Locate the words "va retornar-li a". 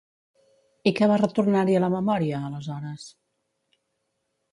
1.11-1.81